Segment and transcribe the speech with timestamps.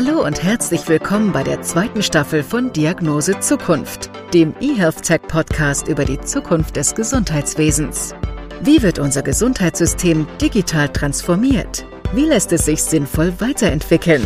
[0.00, 5.88] Hallo und herzlich willkommen bei der zweiten Staffel von Diagnose Zukunft, dem eHealth Tech Podcast
[5.88, 8.14] über die Zukunft des Gesundheitswesens.
[8.62, 11.84] Wie wird unser Gesundheitssystem digital transformiert?
[12.12, 14.24] Wie lässt es sich sinnvoll weiterentwickeln?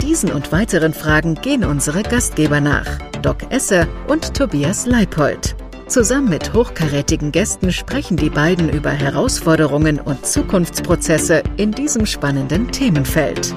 [0.00, 2.86] Diesen und weiteren Fragen gehen unsere Gastgeber nach,
[3.20, 5.54] Doc Esser und Tobias Leipold.
[5.86, 13.54] Zusammen mit hochkarätigen Gästen sprechen die beiden über Herausforderungen und Zukunftsprozesse in diesem spannenden Themenfeld.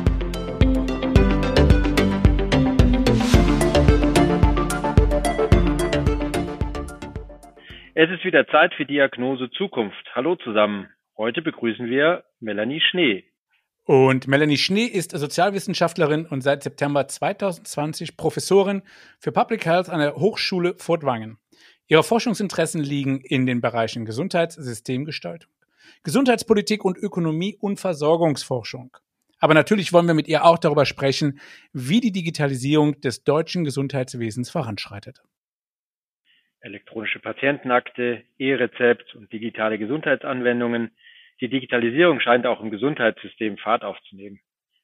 [7.95, 10.03] Es ist wieder Zeit für Diagnose Zukunft.
[10.15, 10.89] Hallo zusammen.
[11.15, 13.23] Heute begrüßen wir Melanie Schnee.
[13.83, 18.81] Und Melanie Schnee ist Sozialwissenschaftlerin und seit September 2020 Professorin
[19.19, 21.37] für Public Health an der Hochschule Furtwangen.
[21.85, 25.51] Ihre Forschungsinteressen liegen in den Bereichen Gesundheitssystemgestaltung,
[26.01, 28.97] Gesundheitspolitik und Ökonomie und Versorgungsforschung.
[29.37, 31.39] Aber natürlich wollen wir mit ihr auch darüber sprechen,
[31.73, 35.21] wie die Digitalisierung des deutschen Gesundheitswesens voranschreitet.
[36.63, 40.91] Elektronische Patientenakte, E-Rezept und digitale Gesundheitsanwendungen.
[41.41, 44.39] Die Digitalisierung scheint auch im Gesundheitssystem Fahrt aufzunehmen.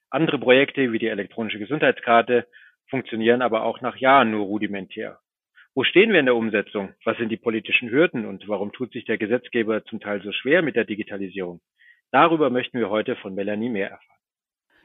[0.09, 2.47] Andere Projekte wie die elektronische Gesundheitskarte
[2.89, 5.19] funktionieren aber auch nach Jahren nur rudimentär.
[5.73, 6.93] Wo stehen wir in der Umsetzung?
[7.05, 10.61] Was sind die politischen Hürden und warum tut sich der Gesetzgeber zum Teil so schwer
[10.61, 11.61] mit der Digitalisierung?
[12.11, 14.19] Darüber möchten wir heute von Melanie mehr erfahren.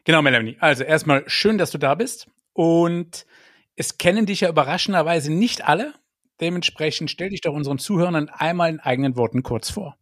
[0.05, 0.56] Genau, Melanie.
[0.61, 2.31] Also erstmal schön, dass du da bist.
[2.53, 3.27] Und
[3.75, 5.95] es kennen dich ja überraschenderweise nicht alle.
[6.40, 9.96] Dementsprechend stell dich doch unseren Zuhörern einmal in eigenen Worten kurz vor.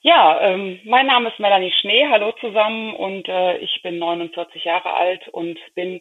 [0.00, 2.06] Ja, ähm, mein Name ist Melanie Schnee.
[2.08, 6.00] Hallo zusammen und äh, ich bin 49 Jahre alt und bin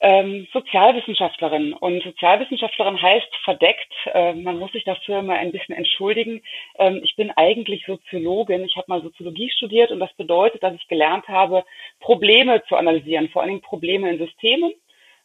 [0.00, 1.74] ähm, Sozialwissenschaftlerin.
[1.74, 6.42] Und Sozialwissenschaftlerin heißt verdeckt, äh, man muss sich dafür immer ein bisschen entschuldigen.
[6.78, 8.64] Ähm, ich bin eigentlich Soziologin.
[8.64, 11.64] Ich habe mal Soziologie studiert und das bedeutet, dass ich gelernt habe,
[12.00, 14.72] Probleme zu analysieren, vor allen Dingen Probleme in Systemen.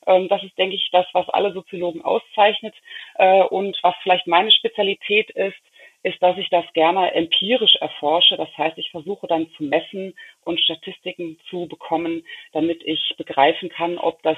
[0.06, 2.76] Ähm, das ist, denke ich, das, was alle Soziologen auszeichnet.
[3.16, 5.56] Äh, und was vielleicht meine Spezialität ist,
[6.04, 8.38] ist, dass ich das gerne empirisch erforsche.
[8.38, 10.14] Das heißt, ich versuche dann zu messen
[10.44, 14.38] und Statistiken zu bekommen, damit ich begreifen kann, ob das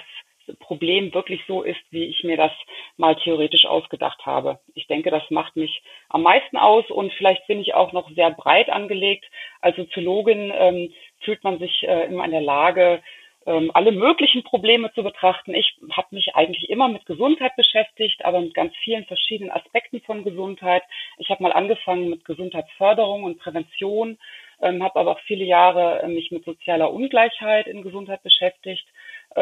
[0.59, 2.51] Problem wirklich so ist, wie ich mir das
[2.95, 4.59] mal theoretisch ausgedacht habe.
[4.75, 8.31] Ich denke, das macht mich am meisten aus und vielleicht bin ich auch noch sehr
[8.31, 9.25] breit angelegt.
[9.61, 13.03] Als Soziologin ähm, fühlt man sich äh, immer in der Lage,
[13.47, 15.55] ähm, alle möglichen Probleme zu betrachten.
[15.55, 20.23] Ich habe mich eigentlich immer mit Gesundheit beschäftigt, aber mit ganz vielen verschiedenen Aspekten von
[20.25, 20.83] Gesundheit.
[21.17, 24.19] Ich habe mal angefangen mit Gesundheitsförderung und Prävention,
[24.61, 28.85] ähm, habe aber auch viele Jahre äh, mich mit sozialer Ungleichheit in Gesundheit beschäftigt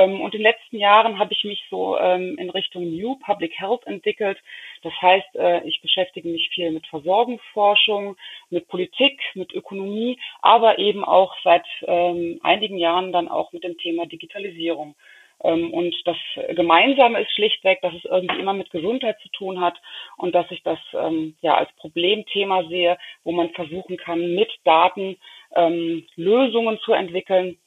[0.04, 3.86] und in den letzten Jahren habe ich mich so ähm, in Richtung New Public Health
[3.88, 4.38] entwickelt.
[4.84, 8.18] Das heißt, äh, ich beschäftige mich viel mit Versorgungsforschung,
[8.50, 13.78] mit Politik, mit Ökonomie, aber eben auch seit ähm, einigen Jahren dann auch mit dem
[13.78, 14.96] Thema Digitalisierung.
[15.38, 16.16] Und das
[16.56, 19.80] Gemeinsame ist schlichtweg, dass es irgendwie immer mit Gesundheit zu tun hat
[20.18, 25.18] und dass ich das ähm, ja als Problemthema sehe, wo man versuchen kann, mit Daten
[25.56, 27.58] ähm, Lösungen zu entwickeln,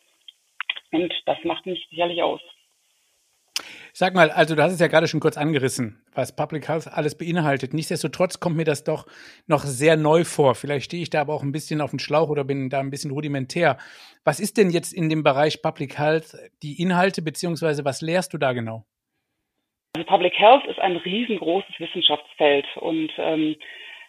[0.92, 2.40] und das macht mich sicherlich aus.
[3.92, 7.18] Sag mal, also du hast es ja gerade schon kurz angerissen, was Public Health alles
[7.18, 7.74] beinhaltet.
[7.74, 9.06] Nichtsdestotrotz kommt mir das doch
[9.48, 10.54] noch sehr neu vor.
[10.54, 12.90] Vielleicht stehe ich da aber auch ein bisschen auf dem Schlauch oder bin da ein
[12.90, 13.76] bisschen rudimentär.
[14.24, 18.38] Was ist denn jetzt in dem Bereich Public Health die Inhalte, beziehungsweise was lehrst du
[18.38, 18.84] da genau?
[19.96, 23.56] Also Public Health ist ein riesengroßes Wissenschaftsfeld und ähm,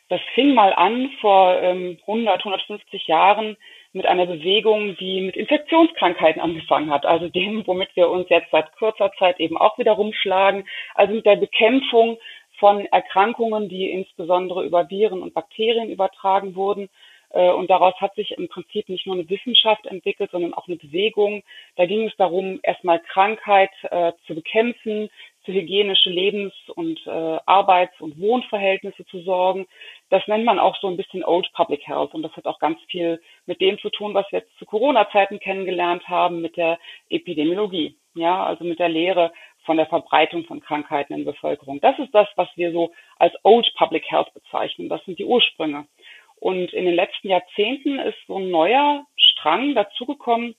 [0.09, 3.57] das fing mal an vor ähm, 100, 150 Jahren
[3.93, 8.75] mit einer Bewegung, die mit Infektionskrankheiten angefangen hat, also dem, womit wir uns jetzt seit
[8.77, 12.17] kurzer Zeit eben auch wieder rumschlagen, also mit der Bekämpfung
[12.59, 16.89] von Erkrankungen, die insbesondere über Viren und Bakterien übertragen wurden.
[17.31, 20.77] Äh, und daraus hat sich im Prinzip nicht nur eine Wissenschaft entwickelt, sondern auch eine
[20.77, 21.43] Bewegung.
[21.75, 25.09] Da ging es darum, erstmal Krankheit äh, zu bekämpfen,
[25.49, 29.65] für hygienische Lebens- und äh, Arbeits- und Wohnverhältnisse zu sorgen.
[30.09, 32.79] Das nennt man auch so ein bisschen Old Public Health und das hat auch ganz
[32.87, 36.77] viel mit dem zu tun, was wir jetzt zu Corona-Zeiten kennengelernt haben, mit der
[37.09, 39.31] Epidemiologie, ja, also mit der Lehre
[39.65, 41.81] von der Verbreitung von Krankheiten in der Bevölkerung.
[41.81, 44.87] Das ist das, was wir so als Old Public Health bezeichnen.
[44.87, 45.87] Das sind die Ursprünge.
[46.35, 50.55] Und in den letzten Jahrzehnten ist so ein neuer Strang dazugekommen,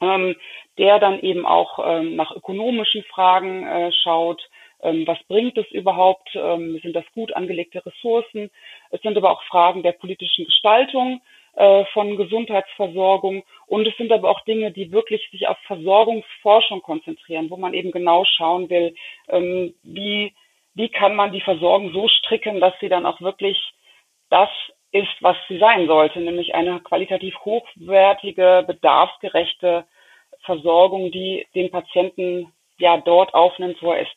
[0.00, 0.36] ähm,
[0.78, 4.42] der dann eben auch ähm, nach ökonomischen Fragen äh, schaut.
[4.82, 6.28] Ähm, was bringt es überhaupt?
[6.34, 8.50] Ähm, sind das gut angelegte Ressourcen?
[8.90, 11.20] Es sind aber auch Fragen der politischen Gestaltung
[11.54, 17.50] äh, von Gesundheitsversorgung und es sind aber auch Dinge, die wirklich sich auf Versorgungsforschung konzentrieren,
[17.50, 18.94] wo man eben genau schauen will,
[19.28, 20.32] ähm, wie,
[20.74, 23.58] wie kann man die Versorgung so stricken, dass sie dann auch wirklich
[24.30, 24.48] das
[24.92, 29.84] ist, was sie sein sollte, nämlich eine qualitativ hochwertige, bedarfsgerechte
[30.42, 34.16] Versorgung, die den Patienten ja dort aufnimmt, wo er ist.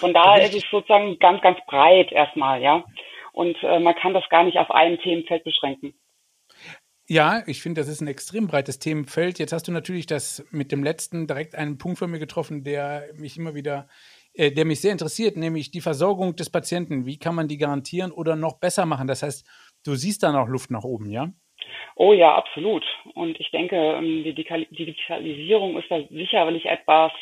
[0.00, 2.84] Von daher ist es sozusagen ganz, ganz breit erstmal, ja.
[3.32, 5.94] Und äh, man kann das gar nicht auf ein Themenfeld beschränken.
[7.06, 9.38] Ja, ich finde, das ist ein extrem breites Themenfeld.
[9.38, 13.10] Jetzt hast du natürlich das mit dem letzten direkt einen Punkt von mir getroffen, der
[13.14, 13.88] mich immer wieder,
[14.34, 17.06] äh, der mich sehr interessiert, nämlich die Versorgung des Patienten.
[17.06, 19.06] Wie kann man die garantieren oder noch besser machen?
[19.06, 19.46] Das heißt,
[19.84, 21.30] du siehst da noch Luft nach oben, ja?
[21.96, 22.84] Oh ja, absolut.
[23.14, 27.12] Und ich denke, ähm, die Digitalisierung ist da sicherlich etwas,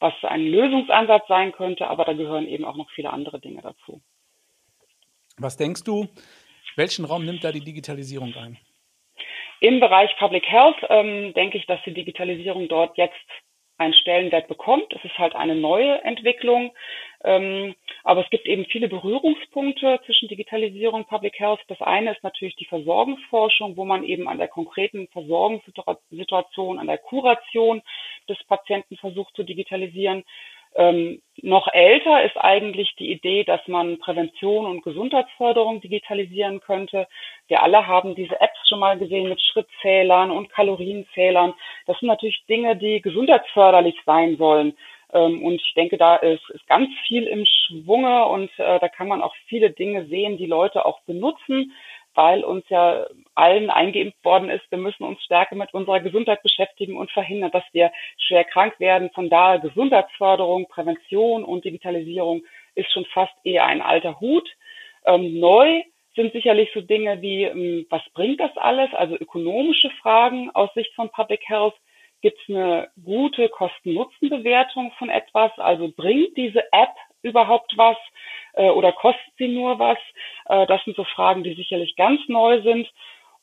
[0.00, 4.00] was ein Lösungsansatz sein könnte, aber da gehören eben auch noch viele andere Dinge dazu.
[5.38, 6.08] Was denkst du,
[6.74, 8.58] welchen Raum nimmt da die Digitalisierung ein?
[9.60, 13.14] Im Bereich Public Health ähm, denke ich, dass die Digitalisierung dort jetzt
[13.78, 14.92] einen Stellenwert bekommt.
[14.92, 16.72] Es ist halt eine neue Entwicklung.
[17.24, 21.60] Ähm, aber es gibt eben viele Berührungspunkte zwischen Digitalisierung und Public Health.
[21.68, 26.98] Das eine ist natürlich die Versorgungsforschung, wo man eben an der konkreten Versorgungssituation, an der
[26.98, 27.82] Kuration
[28.28, 30.24] des Patienten versucht zu digitalisieren.
[30.74, 37.06] Ähm, noch älter ist eigentlich die Idee, dass man Prävention und Gesundheitsförderung digitalisieren könnte.
[37.46, 41.54] Wir alle haben diese Apps schon mal gesehen mit Schrittzählern und Kalorienzählern.
[41.86, 44.76] Das sind natürlich Dinge, die gesundheitsförderlich sein sollen.
[45.12, 49.22] Ähm, und ich denke, da ist, ganz viel im Schwunge und äh, da kann man
[49.22, 51.72] auch viele Dinge sehen, die Leute auch benutzen,
[52.18, 53.06] weil uns ja
[53.36, 57.62] allen eingeimpft worden ist, wir müssen uns stärker mit unserer Gesundheit beschäftigen und verhindern, dass
[57.70, 59.10] wir schwer krank werden.
[59.14, 62.42] Von daher Gesundheitsförderung, Prävention und Digitalisierung
[62.74, 64.48] ist schon fast eher ein alter Hut.
[65.06, 65.80] Ähm, neu
[66.16, 68.92] sind sicherlich so Dinge wie, ähm, was bringt das alles?
[68.94, 71.74] Also ökonomische Fragen aus Sicht von Public Health.
[72.20, 75.52] Gibt es eine gute Kosten-Nutzen-Bewertung von etwas?
[75.58, 77.96] Also bringt diese App überhaupt was
[78.54, 79.98] äh, oder kostet sie nur was?
[80.46, 82.88] Äh, das sind so Fragen, die sicherlich ganz neu sind.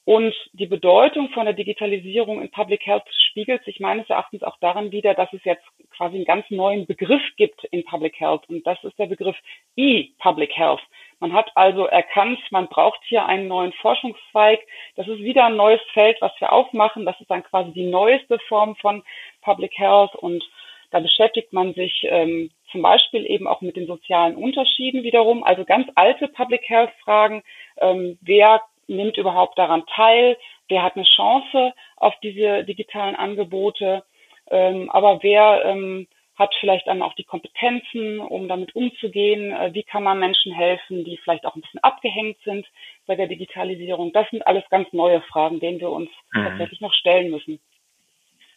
[0.06, 4.92] Und die Bedeutung von der Digitalisierung in Public Health spiegelt sich meines Erachtens auch darin
[4.92, 8.48] wider, dass es jetzt quasi einen ganz neuen Begriff gibt in Public Health.
[8.48, 9.36] Und das ist der Begriff
[9.76, 10.82] E-Public Health.
[11.20, 14.60] Man hat also erkannt, man braucht hier einen neuen Forschungszweig.
[14.96, 17.06] Das ist wieder ein neues Feld, was wir aufmachen.
[17.06, 19.04] Das ist dann quasi die neueste Form von
[19.42, 20.14] Public Health.
[20.14, 20.44] Und
[20.92, 25.46] da beschäftigt man sich ähm, zum Beispiel eben auch mit den sozialen Unterschieden wiederum.
[25.46, 27.42] Also ganz alte Public Health Fragen.
[27.80, 30.38] Ähm, wer nimmt überhaupt daran teil?
[30.68, 34.04] Wer hat eine Chance auf diese digitalen Angebote?
[34.52, 39.54] Ähm, aber wer ähm, hat vielleicht dann auch die Kompetenzen, um damit umzugehen?
[39.54, 42.68] Äh, wie kann man Menschen helfen, die vielleicht auch ein bisschen abgehängt sind
[43.08, 44.12] bei der Digitalisierung?
[44.12, 46.44] Das sind alles ganz neue Fragen, denen wir uns mhm.
[46.44, 47.62] tatsächlich noch stellen müssen.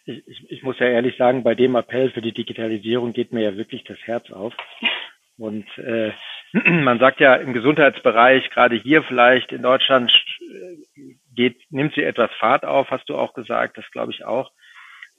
[0.08, 3.42] Ich, ich, ich, muss ja ehrlich sagen, bei dem Appell für die Digitalisierung geht mir
[3.42, 4.54] ja wirklich das Herz auf.
[5.36, 6.12] Und äh,
[6.52, 10.10] man sagt ja im Gesundheitsbereich, gerade hier vielleicht in Deutschland,
[11.34, 14.50] geht, nimmt sie etwas Fahrt auf, hast du auch gesagt, das glaube ich auch.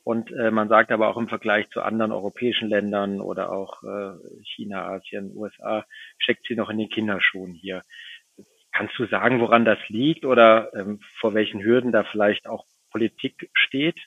[0.04, 4.14] Und äh, man sagt aber auch im Vergleich zu anderen europäischen Ländern oder auch äh,
[4.44, 5.86] China, Asien, USA,
[6.18, 7.84] steckt sie noch in den Kinderschuhen hier.
[8.72, 13.50] Kannst du sagen, woran das liegt oder ähm, vor welchen Hürden da vielleicht auch Politik
[13.54, 14.00] steht?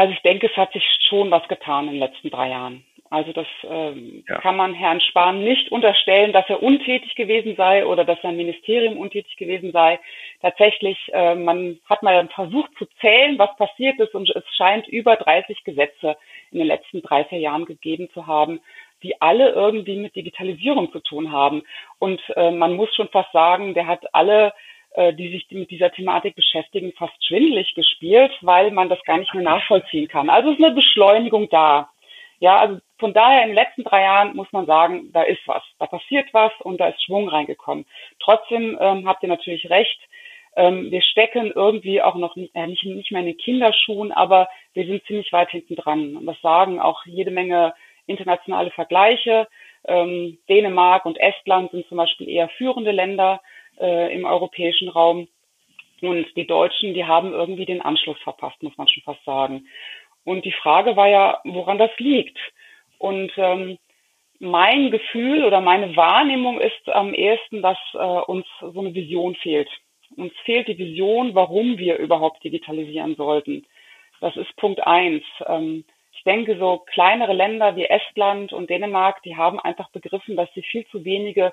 [0.00, 2.86] Also ich denke, es hat sich schon was getan in den letzten drei Jahren.
[3.10, 4.38] Also das ähm, ja.
[4.38, 8.96] kann man Herrn Spahn nicht unterstellen, dass er untätig gewesen sei oder dass sein Ministerium
[8.96, 10.00] untätig gewesen sei.
[10.40, 15.16] Tatsächlich, äh, man hat mal versucht zu zählen, was passiert ist und es scheint über
[15.16, 16.16] 30 Gesetze
[16.50, 18.62] in den letzten 30 Jahren gegeben zu haben,
[19.02, 21.62] die alle irgendwie mit Digitalisierung zu tun haben.
[21.98, 24.54] Und äh, man muss schon fast sagen, der hat alle
[24.96, 29.44] die sich mit dieser Thematik beschäftigen, fast schwindlig gespielt, weil man das gar nicht mehr
[29.44, 30.28] nachvollziehen kann.
[30.28, 31.90] Also ist eine Beschleunigung da.
[32.40, 35.62] Ja, also von daher in den letzten drei Jahren muss man sagen, da ist was,
[35.78, 37.84] da passiert was und da ist Schwung reingekommen.
[38.18, 40.00] Trotzdem ähm, habt ihr natürlich recht.
[40.56, 44.48] Ähm, wir stecken irgendwie auch noch nicht, äh, nicht, nicht mehr in den Kinderschuhen, aber
[44.72, 46.16] wir sind ziemlich weit hinten dran.
[46.16, 47.74] Und das sagen auch jede Menge
[48.06, 49.46] internationale Vergleiche.
[49.86, 53.40] Ähm, Dänemark und Estland sind zum Beispiel eher führende Länder
[53.80, 55.28] äh, im europäischen Raum.
[56.00, 59.66] Und die Deutschen, die haben irgendwie den Anschluss verpasst, muss man schon fast sagen.
[60.24, 62.38] Und die Frage war ja, woran das liegt.
[62.98, 63.78] Und ähm,
[64.38, 69.68] mein Gefühl oder meine Wahrnehmung ist am ehesten, dass äh, uns so eine Vision fehlt.
[70.16, 73.66] Uns fehlt die Vision, warum wir überhaupt digitalisieren sollten.
[74.20, 75.22] Das ist Punkt eins.
[75.46, 80.52] Ähm, ich denke, so kleinere Länder wie Estland und Dänemark, die haben einfach begriffen, dass
[80.54, 81.52] sie viel zu wenige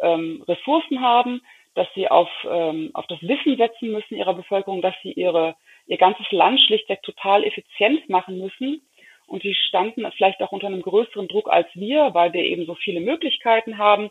[0.00, 1.40] ähm, Ressourcen haben,
[1.74, 5.98] dass sie auf, ähm, auf das Wissen setzen müssen ihrer Bevölkerung, dass sie ihre, ihr
[5.98, 8.82] ganzes Land schlichtweg total effizient machen müssen.
[9.26, 12.74] Und die standen vielleicht auch unter einem größeren Druck als wir, weil wir eben so
[12.74, 14.10] viele Möglichkeiten haben.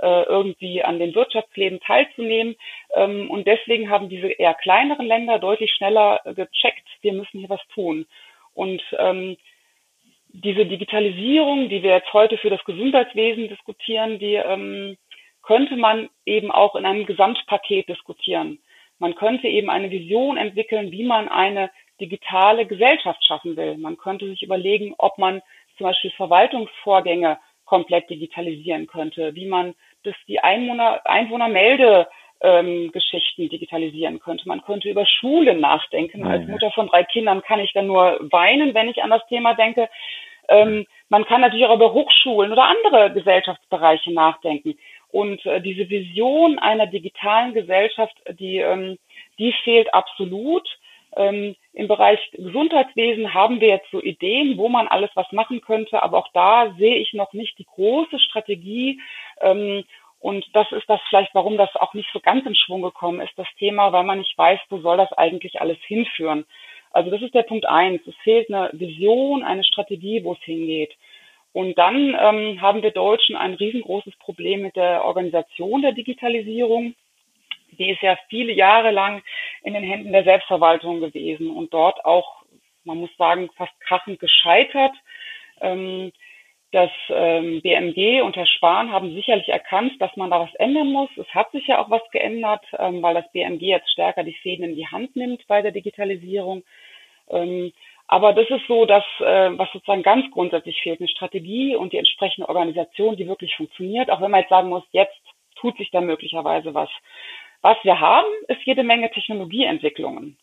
[0.00, 2.56] äh, irgendwie an den Wirtschaftsleben teilzunehmen.
[2.94, 7.60] Ähm, und deswegen haben diese eher kleineren Länder deutlich schneller gecheckt, wir müssen hier was
[7.74, 8.06] tun.
[8.54, 9.36] Und ähm,
[10.28, 14.96] diese Digitalisierung, die wir jetzt heute für das Gesundheitswesen diskutieren, die ähm,
[15.42, 18.58] könnte man eben auch in einem Gesamtpaket diskutieren.
[18.98, 21.70] Man könnte eben eine Vision entwickeln, wie man eine
[22.00, 23.76] digitale Gesellschaft schaffen will.
[23.76, 25.42] Man könnte sich überlegen, ob man
[25.76, 32.08] zum Beispiel Verwaltungsvorgänge komplett digitalisieren könnte, wie man das die Einwohner, Einwohnermelde
[32.42, 34.48] ähm, Geschichten digitalisieren könnte.
[34.48, 36.26] Man könnte über Schulen nachdenken.
[36.26, 39.54] Als Mutter von drei Kindern kann ich dann nur weinen, wenn ich an das Thema
[39.54, 39.88] denke.
[40.48, 44.76] Ähm, man kann natürlich auch über Hochschulen oder andere Gesellschaftsbereiche nachdenken.
[45.12, 48.98] Und äh, diese Vision einer digitalen Gesellschaft, die, ähm,
[49.38, 50.66] die fehlt absolut.
[51.14, 56.02] Ähm, Im Bereich Gesundheitswesen haben wir jetzt so Ideen, wo man alles was machen könnte,
[56.02, 59.00] aber auch da sehe ich noch nicht die große Strategie.
[59.42, 59.84] Ähm,
[60.18, 63.36] und das ist das vielleicht, warum das auch nicht so ganz in Schwung gekommen ist,
[63.36, 66.46] das Thema, weil man nicht weiß, wo soll das eigentlich alles hinführen.
[66.90, 68.00] Also das ist der Punkt eins.
[68.06, 70.94] Es fehlt eine Vision, eine Strategie, wo es hingeht.
[71.52, 76.94] Und dann ähm, haben wir Deutschen ein riesengroßes Problem mit der Organisation der Digitalisierung.
[77.72, 79.22] Die ist ja viele Jahre lang
[79.62, 82.44] in den Händen der Selbstverwaltung gewesen und dort auch,
[82.84, 84.92] man muss sagen, fast krachend gescheitert.
[85.60, 86.12] Ähm,
[86.72, 91.10] das ähm, BMG und Herr Spahn haben sicherlich erkannt, dass man da was ändern muss.
[91.18, 94.64] Es hat sich ja auch was geändert, ähm, weil das BMG jetzt stärker die Fäden
[94.64, 96.64] in die Hand nimmt bei der Digitalisierung.
[97.28, 97.72] Ähm,
[98.06, 101.98] aber das ist so, dass äh, was sozusagen ganz grundsätzlich fehlt, eine Strategie und die
[101.98, 104.10] entsprechende Organisation, die wirklich funktioniert.
[104.10, 105.18] Auch wenn man jetzt sagen muss, jetzt
[105.56, 106.90] tut sich da möglicherweise was.
[107.62, 110.36] Was wir haben, ist jede Menge Technologieentwicklungen.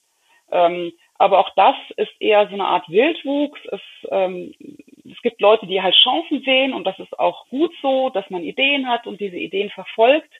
[0.51, 3.59] Ähm, aber auch das ist eher so eine Art Wildwuchs.
[3.71, 4.53] Es, ähm,
[5.05, 8.43] es gibt Leute, die halt Chancen sehen und das ist auch gut so, dass man
[8.43, 10.31] Ideen hat und diese Ideen verfolgt.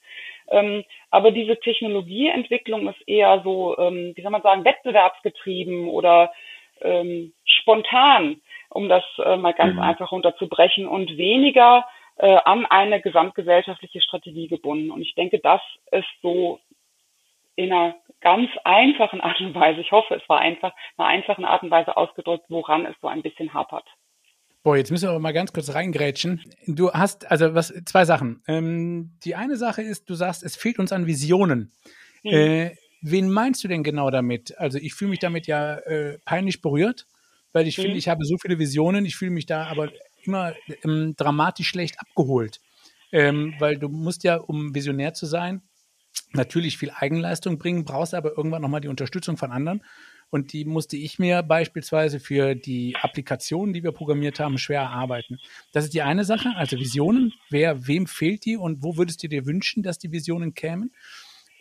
[0.49, 6.31] Ähm, aber diese Technologieentwicklung ist eher so, ähm, wie soll man sagen, wettbewerbsgetrieben oder
[6.81, 9.81] ähm, spontan, um das äh, mal ganz mhm.
[9.81, 11.86] einfach runterzubrechen und weniger
[12.17, 14.91] äh, an eine gesamtgesellschaftliche Strategie gebunden.
[14.91, 16.59] Und ich denke, das ist so
[17.55, 21.45] in einer ganz einfachen Art und Weise, ich hoffe, es war einfach, in einer einfachen
[21.45, 23.86] Art und Weise ausgedrückt, woran es so ein bisschen hapert.
[24.63, 26.41] Boah, jetzt müssen wir aber mal ganz kurz reingrätschen.
[26.67, 28.43] Du hast, also was, zwei Sachen.
[28.48, 31.71] Ähm, die eine Sache ist, du sagst, es fehlt uns an Visionen.
[32.24, 32.31] Mhm.
[32.31, 34.58] Äh, wen meinst du denn genau damit?
[34.58, 37.08] Also ich fühle mich damit ja äh, peinlich berührt,
[37.53, 37.84] weil ich mhm.
[37.84, 39.91] finde, ich habe so viele Visionen, ich fühle mich da aber
[40.24, 40.53] immer
[40.84, 42.60] ähm, dramatisch schlecht abgeholt.
[43.12, 45.62] Ähm, weil du musst ja, um visionär zu sein,
[46.34, 49.84] natürlich viel Eigenleistung bringen, brauchst aber irgendwann nochmal die Unterstützung von anderen.
[50.32, 55.39] Und die musste ich mir beispielsweise für die Applikationen, die wir programmiert haben, schwer erarbeiten.
[55.72, 57.34] Das ist die eine Sache, also Visionen.
[57.50, 60.91] Wer, wem fehlt die und wo würdest du dir wünschen, dass die Visionen kämen?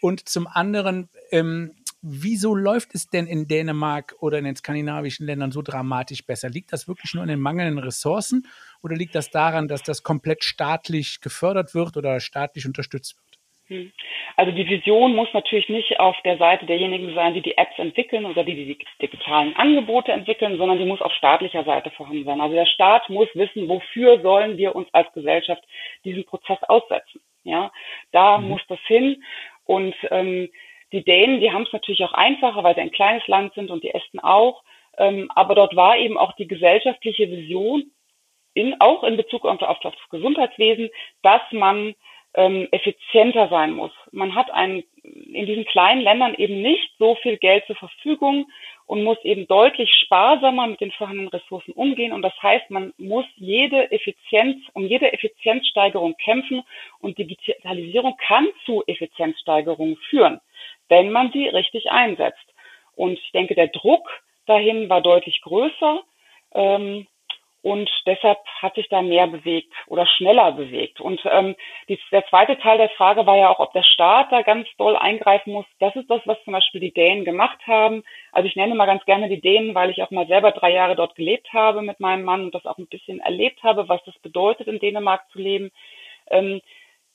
[0.00, 5.50] Und zum anderen, ähm, wieso läuft es denn in Dänemark oder in den skandinavischen Ländern
[5.50, 6.48] so dramatisch besser?
[6.48, 8.46] Liegt das wirklich nur an den mangelnden Ressourcen
[8.82, 13.28] oder liegt das daran, dass das komplett staatlich gefördert wird oder staatlich unterstützt wird?
[13.68, 13.92] Hm.
[14.36, 18.24] Also die Vision muss natürlich nicht auf der Seite derjenigen sein, die die Apps entwickeln
[18.24, 22.40] oder die die digitalen Angebote entwickeln, sondern die muss auf staatlicher Seite vorhanden sein.
[22.40, 25.62] Also der Staat muss wissen, wofür sollen wir uns als Gesellschaft
[26.04, 27.20] diesen Prozess aussetzen.
[27.44, 27.72] Ja,
[28.12, 28.48] da mhm.
[28.48, 29.22] muss das hin.
[29.68, 30.48] Und ähm,
[30.92, 33.84] die Dänen, die haben es natürlich auch einfacher, weil sie ein kleines Land sind und
[33.84, 34.62] die Esten auch.
[34.96, 37.90] Ähm, aber dort war eben auch die gesellschaftliche Vision,
[38.54, 40.88] in, auch in Bezug auf, auf das Gesundheitswesen,
[41.22, 41.94] dass man
[42.32, 43.92] ähm, effizienter sein muss.
[44.10, 48.50] Man hat ein, in diesen kleinen Ländern eben nicht so viel Geld zur Verfügung
[48.88, 52.12] und muss eben deutlich sparsamer mit den vorhandenen Ressourcen umgehen.
[52.12, 56.64] Und das heißt, man muss jede Effizienz, um jede Effizienzsteigerung kämpfen
[57.00, 60.40] und Digitalisierung kann zu Effizienzsteigerungen führen,
[60.88, 62.46] wenn man sie richtig einsetzt.
[62.96, 64.08] Und ich denke, der Druck
[64.46, 66.00] dahin war deutlich größer.
[66.54, 67.06] Ähm,
[67.62, 71.00] und deshalb hat sich da mehr bewegt oder schneller bewegt.
[71.00, 71.56] Und ähm,
[71.88, 74.96] die, der zweite Teil der Frage war ja auch, ob der Staat da ganz doll
[74.96, 75.66] eingreifen muss.
[75.80, 78.04] Das ist das, was zum Beispiel die Dänen gemacht haben.
[78.30, 80.94] Also ich nenne mal ganz gerne die Dänen, weil ich auch mal selber drei Jahre
[80.94, 84.18] dort gelebt habe mit meinem Mann und das auch ein bisschen erlebt habe, was das
[84.20, 85.72] bedeutet, in Dänemark zu leben.
[86.30, 86.60] Ähm,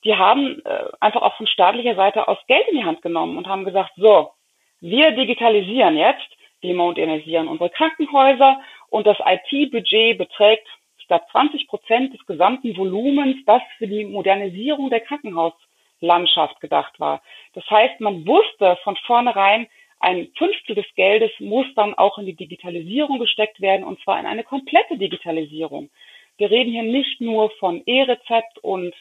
[0.04, 3.48] die haben äh, einfach auch von staatlicher Seite aus Geld in die Hand genommen und
[3.48, 4.32] haben gesagt, so,
[4.80, 6.28] wir digitalisieren jetzt,
[6.60, 8.60] wir modernisieren unsere Krankenhäuser
[8.94, 10.68] und das IT-Budget beträgt,
[11.08, 17.20] glaube, 20 Prozent des gesamten Volumens, das für die Modernisierung der Krankenhauslandschaft gedacht war.
[17.54, 19.66] Das heißt, man wusste von vornherein,
[19.98, 24.26] ein Fünftel des Geldes muss dann auch in die Digitalisierung gesteckt werden, und zwar in
[24.26, 25.90] eine komplette Digitalisierung.
[26.36, 28.94] Wir reden hier nicht nur von E-Rezept und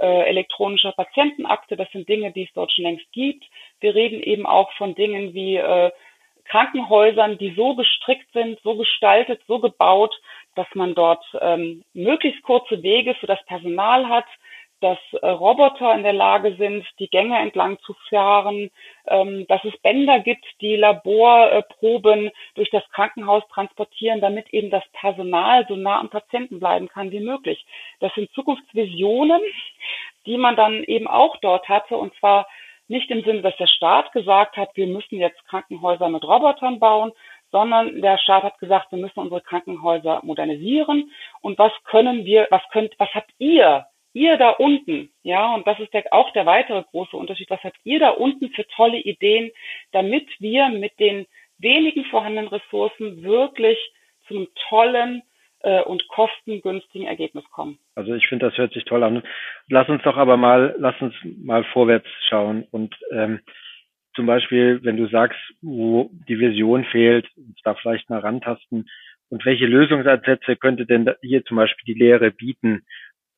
[0.00, 1.76] äh, elektronischer Patientenakte.
[1.76, 3.44] Das sind Dinge, die es dort schon längst gibt.
[3.80, 5.90] Wir reden eben auch von Dingen wie äh,
[6.50, 10.14] Krankenhäusern, die so gestrickt sind, so gestaltet, so gebaut,
[10.56, 14.26] dass man dort ähm, möglichst kurze Wege für das Personal hat,
[14.80, 18.70] dass äh, Roboter in der Lage sind, die Gänge entlang zu fahren,
[19.06, 25.66] ähm, dass es Bänder gibt, die Laborproben durch das Krankenhaus transportieren, damit eben das Personal
[25.68, 27.64] so nah am Patienten bleiben kann wie möglich.
[28.00, 29.40] Das sind Zukunftsvisionen,
[30.26, 32.46] die man dann eben auch dort hatte, und zwar
[32.90, 37.12] nicht im Sinne, dass der Staat gesagt hat, wir müssen jetzt Krankenhäuser mit Robotern bauen,
[37.52, 41.10] sondern der Staat hat gesagt, wir müssen unsere Krankenhäuser modernisieren.
[41.40, 43.86] Und was können wir, was könnt, was habt ihr?
[44.12, 47.78] Ihr da unten, ja, und das ist der, auch der weitere große Unterschied, was habt
[47.84, 49.52] ihr da unten für tolle Ideen,
[49.92, 51.26] damit wir mit den
[51.58, 53.78] wenigen vorhandenen Ressourcen wirklich
[54.26, 55.22] zu einem tollen
[55.60, 57.78] äh, und kostengünstigen Ergebnis kommen.
[57.94, 59.22] Also ich finde, das hört sich toll an.
[59.68, 63.40] Lass uns doch aber mal, lass uns mal vorwärts schauen und ähm,
[64.16, 68.88] zum Beispiel, wenn du sagst, wo die Vision fehlt, uns da vielleicht mal rantasten
[69.28, 72.84] und welche Lösungsansätze könnte denn hier zum Beispiel die Lehre bieten,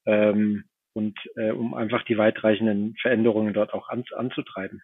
[0.07, 0.65] ähm,
[0.95, 4.83] und äh, um einfach die weitreichenden Veränderungen dort auch an, anzutreiben.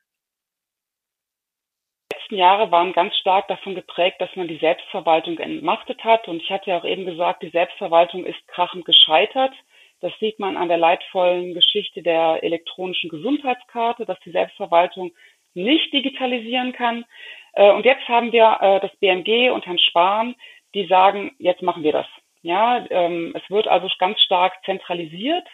[2.29, 6.29] Letzten Jahre waren ganz stark davon geprägt, dass man die Selbstverwaltung entmachtet hat.
[6.29, 9.55] Und ich hatte ja auch eben gesagt, die Selbstverwaltung ist krachend gescheitert.
[10.03, 15.13] Das sieht man an der leidvollen Geschichte der elektronischen Gesundheitskarte, dass die Selbstverwaltung
[15.55, 17.07] nicht digitalisieren kann.
[17.55, 20.35] Äh, und jetzt haben wir äh, das BMG und Herrn Spahn,
[20.75, 22.07] die sagen, jetzt machen wir das.
[22.43, 25.49] Ja, ähm, es wird also ganz stark zentralisiert.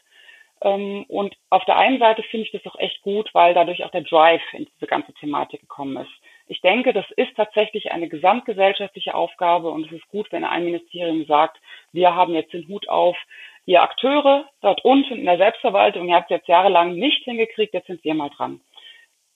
[0.61, 3.93] Ähm, und auf der einen Seite finde ich das auch echt gut, weil dadurch auch
[3.93, 6.24] der Drive in diese ganze Thematik gekommen ist.
[6.47, 11.25] Ich denke, das ist tatsächlich eine gesamtgesellschaftliche Aufgabe und es ist gut, wenn ein Ministerium
[11.25, 11.59] sagt,
[11.93, 13.17] wir haben jetzt den Hut auf,
[13.65, 17.87] ihr Akteure dort unten in der Selbstverwaltung, ihr habt es jetzt jahrelang nicht hingekriegt, jetzt
[17.87, 18.61] sind wir mal dran.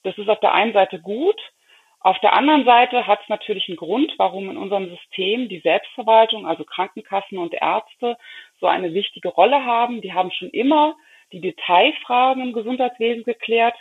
[0.03, 1.41] Das ist auf der einen Seite gut,
[2.00, 6.47] auf der anderen Seite hat es natürlich einen Grund, warum in unserem System die Selbstverwaltung,
[6.47, 8.16] also Krankenkassen und Ärzte,
[8.61, 10.01] so eine wichtige Rolle haben.
[10.01, 10.97] Die haben schon immer
[11.33, 13.75] die Detailfragen im Gesundheitswesen geklärt.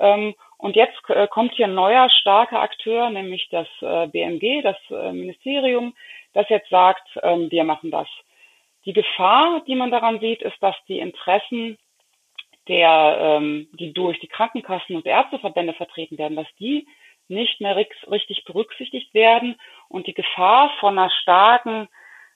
[0.00, 4.76] Ähm, und jetzt äh, kommt hier ein neuer starker Akteur, nämlich das äh, BMG, das
[4.90, 5.94] äh, Ministerium,
[6.32, 8.08] das jetzt sagt, ähm, wir machen das.
[8.84, 11.78] Die Gefahr, die man daran sieht, ist, dass die Interessen
[12.68, 16.86] der, ähm, die durch die Krankenkassen und Ärzteverbände vertreten werden, dass die
[17.28, 19.58] nicht mehr richtig berücksichtigt werden.
[19.88, 21.88] Und die Gefahr von einer starken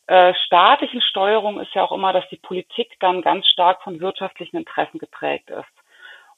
[0.07, 4.57] äh, staatlichen Steuerung ist ja auch immer, dass die Politik dann ganz stark von wirtschaftlichen
[4.57, 5.69] Interessen geprägt ist.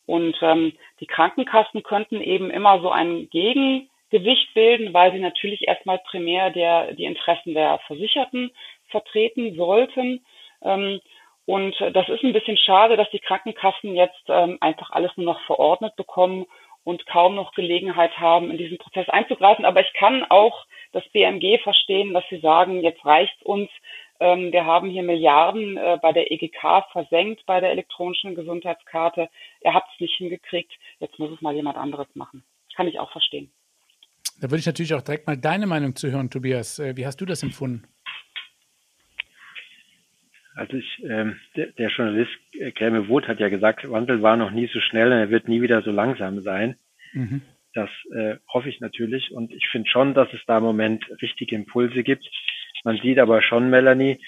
[0.07, 5.99] Und ähm, die Krankenkassen könnten eben immer so ein Gegengewicht bilden, weil sie natürlich erstmal
[5.99, 8.51] primär der, die Interessen der Versicherten
[8.89, 10.25] vertreten sollten.
[10.63, 11.01] Ähm,
[11.47, 15.41] und das ist ein bisschen schade, dass die Krankenkassen jetzt ähm, einfach alles nur noch
[15.47, 16.47] verordnet bekommen
[16.85, 19.65] und kaum noch Gelegenheit haben, in diesen Prozess einzugreifen.
[19.65, 23.71] Aber ich kann auch das BMG verstehen, dass sie sagen, jetzt reicht's uns.
[24.19, 29.29] Ähm, wir haben hier Milliarden äh, bei der EGK versenkt, bei der elektronischen Gesundheitskarte.
[29.63, 30.73] Ihr habt es nicht hingekriegt.
[30.99, 32.45] Jetzt muss es mal jemand anderes machen.
[32.75, 33.51] Kann ich auch verstehen.
[34.41, 36.79] Da würde ich natürlich auch direkt mal deine Meinung zu hören, Tobias.
[36.79, 37.87] Äh, wie hast du das empfunden?
[40.55, 44.51] Also ich, ähm, der, der Journalist äh, Kräme Woth hat ja gesagt, Wandel war noch
[44.51, 46.77] nie so schnell und er wird nie wieder so langsam sein.
[47.13, 47.43] Mhm.
[47.73, 51.55] Das äh, hoffe ich natürlich und ich finde schon, dass es da im Moment richtige
[51.55, 52.29] Impulse gibt.
[52.83, 54.19] Man sieht aber schon, Melanie,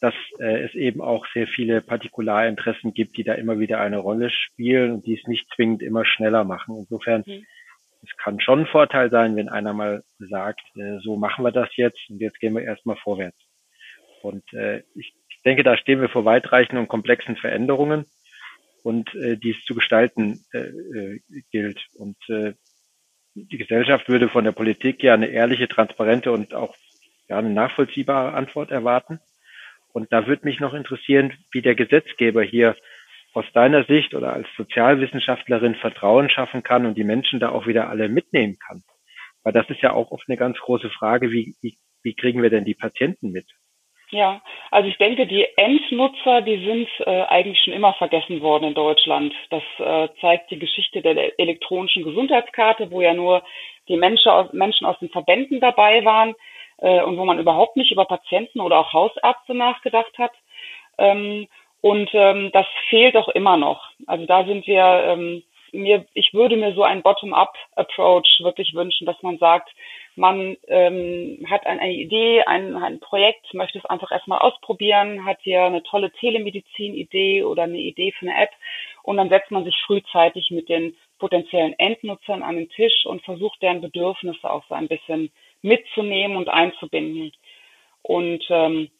[0.00, 4.30] dass äh, es eben auch sehr viele Partikularinteressen gibt, die da immer wieder eine Rolle
[4.30, 6.76] spielen und die es nicht zwingend immer schneller machen.
[6.76, 7.46] Insofern, mhm.
[8.02, 11.68] es kann schon ein Vorteil sein, wenn einer mal sagt, äh, so machen wir das
[11.76, 13.38] jetzt und jetzt gehen wir erstmal vorwärts.
[14.22, 18.06] Und äh, ich ich denke, da stehen wir vor weitreichenden und komplexen Veränderungen
[18.82, 21.20] und äh, die es zu gestalten äh, äh,
[21.52, 21.80] gilt.
[21.94, 22.54] Und äh,
[23.34, 26.74] die Gesellschaft würde von der Politik ja eine ehrliche, transparente und auch
[27.28, 29.20] ja, eine nachvollziehbare Antwort erwarten.
[29.92, 32.76] Und da würde mich noch interessieren, wie der Gesetzgeber hier
[33.32, 37.88] aus deiner Sicht oder als Sozialwissenschaftlerin Vertrauen schaffen kann und die Menschen da auch wieder
[37.88, 38.82] alle mitnehmen kann.
[39.44, 42.50] Weil das ist ja auch oft eine ganz große Frage, wie, wie, wie kriegen wir
[42.50, 43.46] denn die Patienten mit?
[44.10, 44.40] Ja,
[44.70, 49.34] also ich denke, die Endnutzer, die sind äh, eigentlich schon immer vergessen worden in Deutschland.
[49.50, 53.42] Das äh, zeigt die Geschichte der elektronischen Gesundheitskarte, wo ja nur
[53.88, 56.34] die Menschen aus, Menschen aus den Verbänden dabei waren
[56.78, 60.32] äh, und wo man überhaupt nicht über Patienten oder auch Hausärzte nachgedacht hat.
[60.96, 61.46] Ähm,
[61.82, 63.90] und ähm, das fehlt auch immer noch.
[64.06, 65.42] Also da sind wir ähm,
[65.72, 69.70] mir, ich würde mir so einen Bottom-up-Approach wirklich wünschen, dass man sagt,
[70.18, 75.62] man ähm, hat eine Idee, ein, ein Projekt, möchte es einfach erstmal ausprobieren, hat hier
[75.62, 78.50] eine tolle Telemedizin-Idee oder eine Idee für eine App
[79.02, 83.62] und dann setzt man sich frühzeitig mit den potenziellen Endnutzern an den Tisch und versucht
[83.62, 85.30] deren Bedürfnisse auch so ein bisschen
[85.62, 87.32] mitzunehmen und einzubinden.
[88.02, 88.90] Und ähm,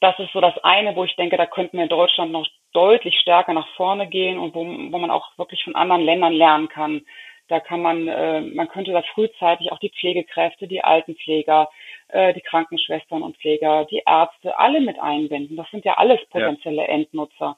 [0.00, 3.18] das ist so das eine, wo ich denke, da könnten wir in Deutschland noch deutlich
[3.20, 7.02] stärker nach vorne gehen und wo, wo man auch wirklich von anderen Ländern lernen kann.
[7.48, 11.68] Da kann man, äh, man könnte da frühzeitig auch die Pflegekräfte, die Altenpfleger,
[12.08, 15.56] äh, die Krankenschwestern und Pfleger, die Ärzte, alle mit einbinden.
[15.56, 16.88] Das sind ja alles potenzielle ja.
[16.88, 17.56] Endnutzer.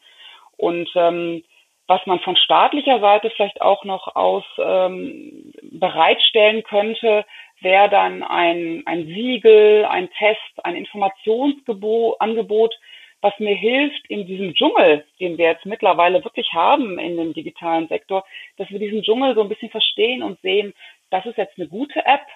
[0.57, 1.45] Und ähm,
[1.87, 7.27] was man von staatlicher Seite vielleicht auch noch aus ähm, bereitstellen könnte,
[7.61, 12.75] wäre dann ein, ein Siegel, ein Test, ein Informationsangebot,
[13.25, 17.89] was mir hilft, in diesem Dschungel, den wir jetzt mittlerweile wirklich haben in dem digitalen
[17.89, 18.23] Sektor,
[18.59, 20.75] dass wir diesen Dschungel so ein bisschen verstehen und sehen,
[21.09, 22.27] das ist jetzt eine gute App,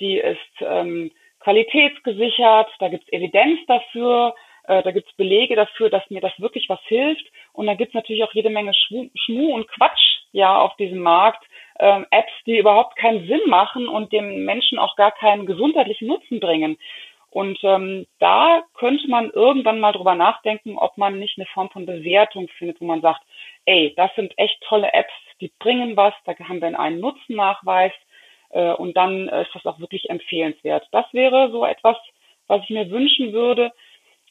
[0.00, 5.90] die ist ähm, qualitätsgesichert, da gibt es Evidenz dafür, äh, da gibt es Belege dafür,
[5.90, 7.26] dass mir das wirklich was hilft.
[7.52, 11.00] Und da gibt es natürlich auch jede Menge Schmu, Schmu und Quatsch ja auf diesem
[11.00, 11.44] Markt.
[11.78, 16.40] Ähm, Apps, die überhaupt keinen Sinn machen und dem Menschen auch gar keinen gesundheitlichen Nutzen
[16.40, 16.78] bringen.
[17.30, 21.86] Und ähm, da könnte man irgendwann mal drüber nachdenken, ob man nicht eine Form von
[21.86, 23.22] Bewertung findet, wo man sagt,
[23.66, 27.92] ey, das sind echt tolle Apps, die bringen was, da haben wir einen Nutzennachweis
[28.50, 30.86] äh, und dann ist das auch wirklich empfehlenswert.
[30.90, 31.96] Das wäre so etwas,
[32.48, 33.72] was ich mir wünschen würde.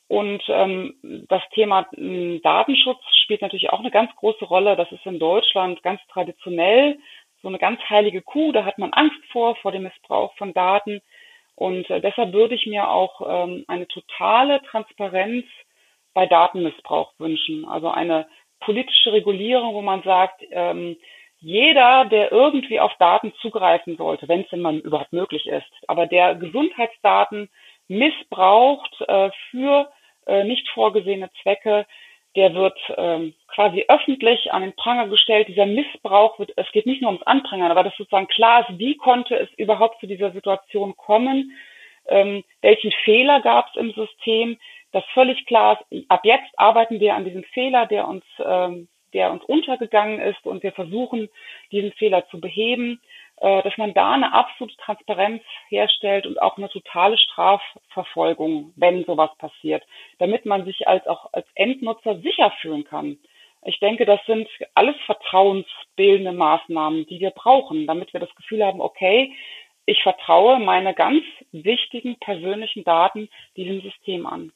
[0.09, 0.95] Und ähm,
[1.29, 4.75] das Thema äh, Datenschutz spielt natürlich auch eine ganz große Rolle.
[4.75, 6.97] Das ist in Deutschland ganz traditionell
[7.41, 8.51] so eine ganz heilige Kuh.
[8.51, 11.01] Da hat man Angst vor, vor dem Missbrauch von Daten.
[11.59, 15.45] Und äh, deshalb würde ich mir auch ähm, eine totale Transparenz
[16.13, 17.65] bei Datenmissbrauch wünschen.
[17.65, 18.27] Also eine
[18.61, 20.95] politische Regulierung, wo man sagt, ähm,
[21.41, 26.07] jeder, der irgendwie auf Daten zugreifen sollte, wenn es denn mal überhaupt möglich ist, aber
[26.07, 27.49] der Gesundheitsdaten
[27.89, 29.91] missbraucht äh, für
[30.27, 31.85] äh, nicht vorgesehene Zwecke,
[32.39, 35.49] der wird ähm, quasi öffentlich an den Pranger gestellt.
[35.49, 38.95] Dieser Missbrauch wird, es geht nicht nur ums Anprangern, aber dass sozusagen klar ist, wie
[38.95, 41.51] konnte es überhaupt zu dieser Situation kommen,
[42.07, 44.57] ähm, welchen Fehler gab es im System,
[44.93, 49.33] dass völlig klar ist, ab jetzt arbeiten wir an diesem Fehler, der uns, ähm, der
[49.33, 51.27] uns untergegangen ist und wir versuchen,
[51.73, 53.01] diesen Fehler zu beheben.
[53.41, 59.29] Äh, dass man da eine absolute Transparenz herstellt und auch eine totale Strafverfolgung, wenn sowas
[59.37, 59.81] passiert,
[60.17, 63.17] damit man sich als auch als Endnutzer sicher fühlen kann.
[63.63, 68.81] Ich denke, das sind alles vertrauensbildende Maßnahmen, die wir brauchen, damit wir das Gefühl haben,
[68.81, 69.33] okay,
[69.85, 71.23] ich vertraue meine ganz
[71.53, 74.51] wichtigen persönlichen Daten diesem System an.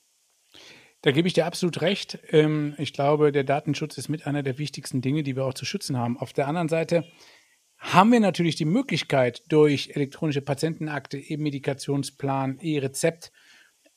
[1.01, 2.19] Da gebe ich dir absolut recht.
[2.31, 5.65] Ähm, ich glaube, der Datenschutz ist mit einer der wichtigsten Dinge, die wir auch zu
[5.65, 6.17] schützen haben.
[6.17, 7.05] Auf der anderen Seite
[7.83, 13.31] haben wir natürlich die Möglichkeit, durch elektronische Patientenakte, E-Medikationsplan, E-Rezept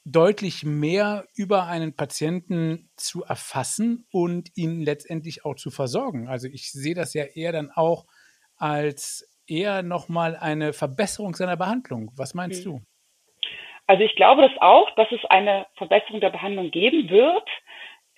[0.05, 6.29] deutlich mehr über einen Patienten zu erfassen und ihn letztendlich auch zu versorgen.
[6.29, 8.07] Also ich sehe das ja eher dann auch
[8.57, 12.11] als eher nochmal eine Verbesserung seiner Behandlung.
[12.17, 12.71] Was meinst mhm.
[12.71, 12.81] du?
[13.87, 17.49] Also ich glaube das auch, dass es eine Verbesserung der Behandlung geben wird.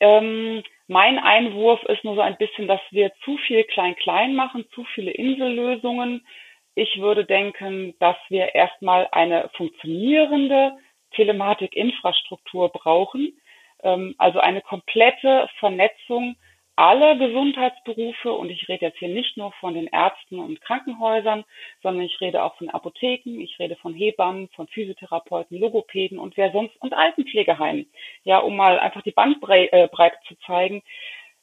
[0.00, 4.84] Ähm, mein Einwurf ist nur so ein bisschen, dass wir zu viel Klein-Klein machen, zu
[4.94, 6.26] viele Insellösungen.
[6.74, 10.72] Ich würde denken, dass wir erstmal eine funktionierende
[11.12, 13.38] Telematikinfrastruktur brauchen,
[13.82, 16.36] ähm, also eine komplette Vernetzung
[16.78, 21.44] aller Gesundheitsberufe und ich rede jetzt hier nicht nur von den Ärzten und Krankenhäusern,
[21.82, 26.52] sondern ich rede auch von Apotheken, ich rede von Hebammen, von Physiotherapeuten, Logopäden und wer
[26.52, 27.90] sonst und Altenpflegeheimen.
[28.22, 30.82] Ja, um mal einfach die Bandbreite äh, zu zeigen.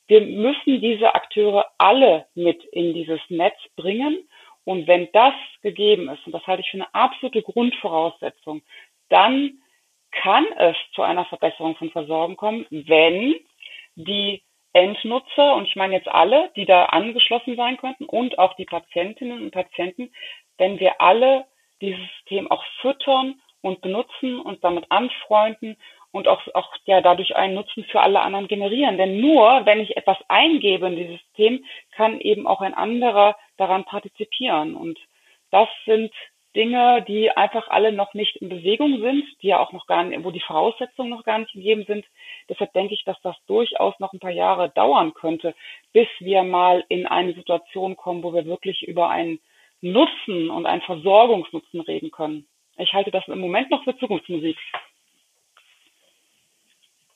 [0.08, 4.30] Wir müssen diese Akteure alle mit in dieses Netz bringen.
[4.64, 8.62] Und wenn das gegeben ist, und das halte ich für eine absolute Grundvoraussetzung,
[9.10, 9.60] dann
[10.12, 13.36] kann es zu einer Verbesserung von Versorgung kommen, wenn
[13.96, 14.42] die
[14.76, 19.42] Endnutzer, und ich meine jetzt alle, die da angeschlossen sein könnten und auch die Patientinnen
[19.42, 20.12] und Patienten,
[20.58, 21.46] wenn wir alle
[21.80, 25.78] dieses System auch füttern und benutzen und damit anfreunden
[26.12, 28.98] und auch, auch ja dadurch einen Nutzen für alle anderen generieren.
[28.98, 31.64] Denn nur wenn ich etwas eingebe in dieses System,
[31.96, 34.76] kann eben auch ein anderer daran partizipieren.
[34.76, 35.00] Und
[35.52, 36.12] das sind
[36.54, 40.22] Dinge, die einfach alle noch nicht in Bewegung sind, die ja auch noch gar nicht,
[40.24, 42.06] wo die Voraussetzungen noch gar nicht gegeben sind.
[42.50, 45.56] Deshalb denke ich, dass das durchaus noch ein paar Jahre dauern könnte,
[45.94, 49.40] bis wir mal in eine Situation kommen, wo wir wirklich über einen
[49.82, 52.48] Nutzen und einen Versorgungsnutzen reden können.
[52.78, 54.58] Ich halte das im Moment noch für Zukunftsmusik.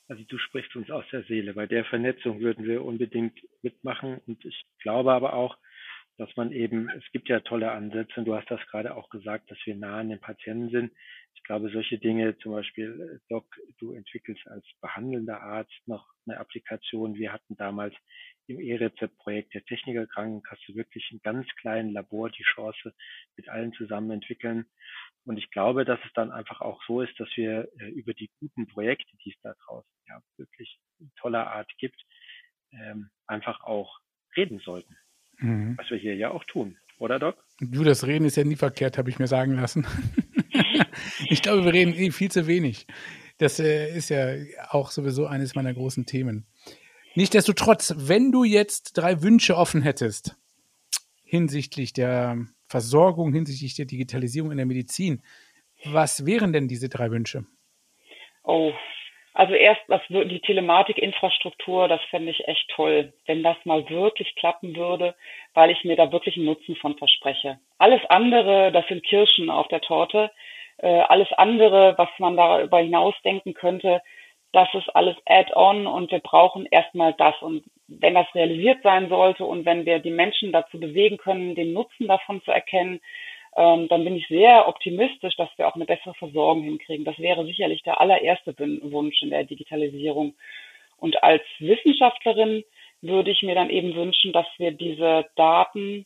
[0.08, 1.54] Also du sprichst uns aus der Seele.
[1.54, 4.20] Bei der Vernetzung würden wir unbedingt mitmachen.
[4.26, 5.56] Und ich glaube aber auch,
[6.20, 9.50] dass man eben, es gibt ja tolle Ansätze und du hast das gerade auch gesagt,
[9.50, 10.92] dass wir nah an den Patienten sind.
[11.34, 13.46] Ich glaube, solche Dinge, zum Beispiel, Doc,
[13.78, 17.16] du entwickelst als behandelnder Arzt noch eine Applikation.
[17.16, 17.96] Wir hatten damals
[18.48, 22.94] im E-Rezept-Projekt der Techniker Krankenkasse wirklich im ganz kleinen Labor die Chance,
[23.38, 24.66] mit allen zusammen entwickeln.
[25.24, 28.30] Und ich glaube, dass es dann einfach auch so ist, dass wir äh, über die
[28.42, 32.02] guten Projekte, die es da draußen ja wirklich in toller Art gibt,
[32.74, 34.00] ähm, einfach auch
[34.36, 34.98] reden sollten.
[35.40, 35.78] Mhm.
[35.78, 37.36] Was wir hier ja auch tun, oder Doc?
[37.60, 39.86] Du, das Reden ist ja nie verkehrt, habe ich mir sagen lassen.
[41.30, 42.88] ich glaube, wir reden eh viel zu wenig.
[43.38, 44.36] Das äh, ist ja
[44.70, 46.46] auch sowieso eines meiner großen Themen.
[47.16, 50.36] Nichtsdestotrotz, wenn du jetzt drei Wünsche offen hättest
[51.24, 55.22] hinsichtlich der Versorgung, hinsichtlich der Digitalisierung in der Medizin,
[55.86, 57.46] was wären denn diese drei Wünsche?
[58.44, 58.74] Oh,
[59.40, 64.76] also erst was die Telematikinfrastruktur, das fände ich echt toll, wenn das mal wirklich klappen
[64.76, 65.16] würde,
[65.54, 67.58] weil ich mir da wirklich einen Nutzen von verspreche.
[67.78, 70.30] Alles andere, das sind Kirschen auf der Torte.
[70.80, 74.02] Äh, alles andere, was man darüber hinaus denken könnte,
[74.52, 77.42] das ist alles Add-on und wir brauchen erstmal das.
[77.42, 81.72] Und wenn das realisiert sein sollte und wenn wir die Menschen dazu bewegen können, den
[81.72, 83.00] Nutzen davon zu erkennen,
[83.60, 87.04] dann bin ich sehr optimistisch, dass wir auch eine bessere Versorgung hinkriegen.
[87.04, 90.34] Das wäre sicherlich der allererste Wunsch in der Digitalisierung.
[90.98, 92.64] Und als Wissenschaftlerin
[93.02, 96.06] würde ich mir dann eben wünschen, dass wir diese Daten,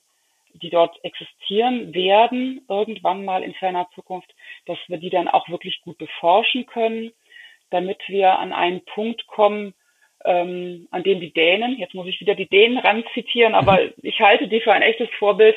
[0.53, 4.33] die dort existieren werden, irgendwann mal in ferner Zukunft,
[4.65, 7.11] dass wir die dann auch wirklich gut beforschen können,
[7.69, 9.75] damit wir an einen Punkt kommen,
[10.25, 14.47] ähm, an dem die Dänen, jetzt muss ich wieder die Dänen ranzitieren, aber ich halte
[14.47, 15.55] die für ein echtes Vorbild.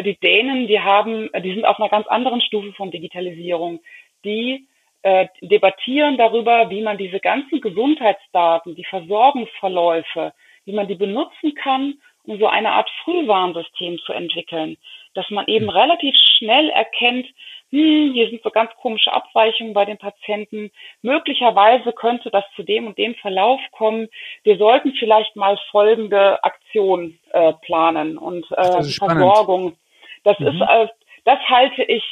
[0.00, 3.80] Die Dänen, die haben, die sind auf einer ganz anderen Stufe von Digitalisierung.
[4.24, 4.66] Die
[5.02, 10.32] äh, debattieren darüber, wie man diese ganzen Gesundheitsdaten, die Versorgungsverläufe,
[10.64, 14.78] wie man die benutzen kann, um so eine Art Frühwarnsystem zu entwickeln,
[15.12, 15.70] dass man eben mhm.
[15.70, 17.26] relativ schnell erkennt,
[17.70, 20.70] hm, hier sind so ganz komische Abweichungen bei den Patienten.
[21.02, 24.08] Möglicherweise könnte das zu dem und dem Verlauf kommen.
[24.44, 29.76] Wir sollten vielleicht mal folgende Aktion äh, planen und äh, das Versorgung.
[30.24, 30.48] Das mhm.
[30.48, 30.88] ist, äh,
[31.24, 32.02] das halte ich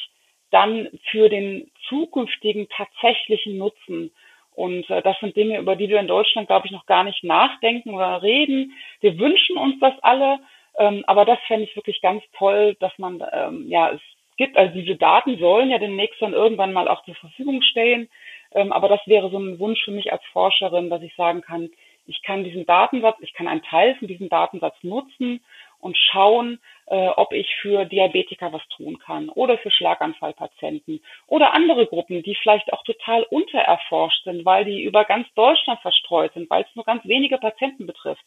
[0.51, 4.13] dann für den zukünftigen tatsächlichen Nutzen.
[4.55, 7.25] Und äh, das sind Dinge, über die wir in Deutschland, glaube ich, noch gar nicht
[7.25, 8.73] nachdenken oder reden.
[9.01, 10.41] Wir wünschen uns das alle,
[10.79, 14.01] ähm, aber das fände ich wirklich ganz toll, dass man ähm, ja es
[14.37, 14.57] gibt.
[14.57, 18.09] Also diese Daten sollen ja demnächst dann irgendwann mal auch zur Verfügung stehen.
[18.53, 21.71] Ähm, aber das wäre so ein Wunsch für mich als Forscherin, dass ich sagen kann,
[22.07, 25.41] ich kann diesen Datensatz, ich kann einen Teil von diesem Datensatz nutzen
[25.79, 31.87] und schauen, äh, ob ich für Diabetiker was tun kann oder für Schlaganfallpatienten oder andere
[31.87, 36.63] Gruppen, die vielleicht auch total untererforscht sind, weil die über ganz Deutschland verstreut sind, weil
[36.63, 38.25] es nur ganz wenige Patienten betrifft.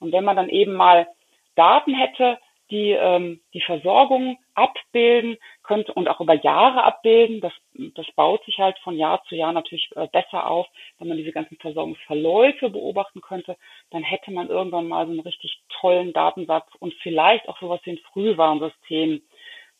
[0.00, 1.08] Und wenn man dann eben mal
[1.54, 2.38] Daten hätte,
[2.70, 7.40] die ähm, die Versorgung abbilden könnte und auch über Jahre abbilden.
[7.40, 7.52] Das,
[7.94, 10.66] das baut sich halt von Jahr zu Jahr natürlich äh, besser auf.
[10.98, 13.56] Wenn man diese ganzen Versorgungsverläufe beobachten könnte,
[13.90, 17.92] dann hätte man irgendwann mal so einen richtig tollen Datensatz und vielleicht auch sowas wie
[17.92, 19.22] ein Frühwarnsystem,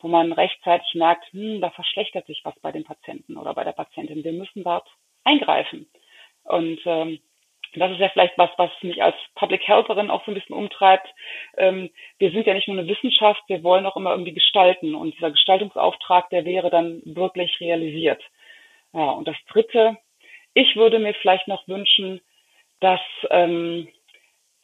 [0.00, 3.72] wo man rechtzeitig merkt, hm, da verschlechtert sich was bei dem Patienten oder bei der
[3.72, 4.24] Patientin.
[4.24, 4.88] Wir müssen dort
[5.24, 5.90] eingreifen.
[6.44, 7.20] Und ähm,
[7.74, 11.08] das ist ja vielleicht was, was mich als Public Healtherin auch so ein bisschen umtreibt.
[11.56, 14.94] Ähm, wir sind ja nicht nur eine Wissenschaft, wir wollen auch immer irgendwie gestalten.
[14.94, 18.22] Und dieser Gestaltungsauftrag, der wäre dann wirklich realisiert.
[18.92, 19.96] Ja, und das Dritte,
[20.54, 22.20] ich würde mir vielleicht noch wünschen,
[22.80, 23.00] dass
[23.30, 23.88] ähm,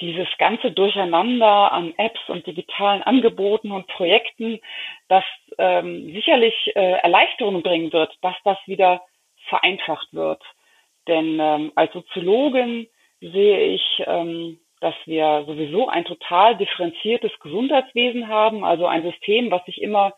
[0.00, 4.60] dieses ganze Durcheinander an Apps und digitalen Angeboten und Projekten,
[5.08, 5.24] das
[5.58, 9.02] ähm, sicherlich äh, Erleichterungen bringen wird, dass das wieder
[9.48, 10.42] vereinfacht wird.
[11.06, 12.88] Denn ähm, als Soziologin
[13.32, 19.64] sehe ich, ähm, dass wir sowieso ein total differenziertes Gesundheitswesen haben, also ein System, was
[19.64, 20.14] sich immer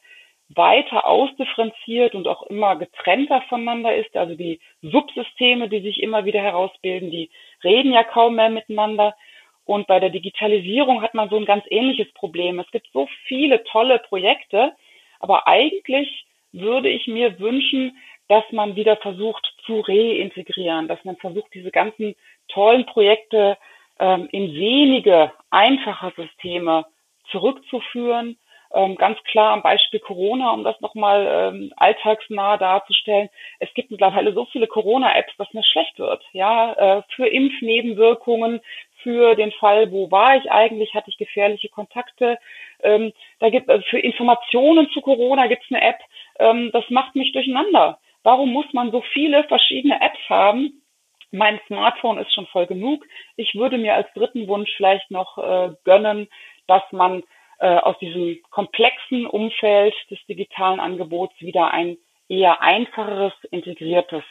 [0.48, 4.16] weiter ausdifferenziert und auch immer getrennter voneinander ist.
[4.16, 7.30] Also die Subsysteme, die sich immer wieder herausbilden, die
[7.64, 9.16] reden ja kaum mehr miteinander.
[9.64, 12.60] Und bei der Digitalisierung hat man so ein ganz ähnliches Problem.
[12.60, 14.72] Es gibt so viele tolle Projekte,
[15.18, 17.96] aber eigentlich würde ich mir wünschen,
[18.28, 22.14] dass man wieder versucht zu reintegrieren, dass man versucht, diese ganzen
[22.48, 23.56] tollen Projekte
[23.98, 26.84] ähm, in wenige einfache Systeme
[27.30, 28.36] zurückzuführen.
[28.74, 33.28] Ähm, ganz klar am Beispiel Corona, um das nochmal ähm, alltagsnah darzustellen.
[33.60, 36.22] Es gibt mittlerweile so viele Corona-Apps, dass mir schlecht wird.
[36.32, 38.60] Ja, äh, für Impfnebenwirkungen,
[39.02, 42.38] für den Fall, wo war ich eigentlich, hatte ich gefährliche Kontakte.
[42.82, 46.00] Ähm, da gibt äh, für Informationen zu Corona gibt es eine App.
[46.40, 47.98] Ähm, das macht mich durcheinander.
[48.24, 50.82] Warum muss man so viele verschiedene Apps haben?
[51.30, 53.04] Mein Smartphone ist schon voll genug.
[53.36, 56.28] Ich würde mir als dritten Wunsch vielleicht noch äh, gönnen,
[56.66, 57.22] dass man
[57.58, 61.96] äh, aus diesem komplexen Umfeld des digitalen Angebots wieder ein
[62.28, 64.24] eher einfacheres, integriertes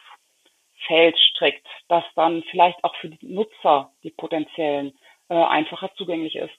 [0.87, 4.93] Feld strickt, das dann vielleicht auch für die Nutzer, die potenziellen,
[5.29, 6.51] äh, einfacher zugänglich ist.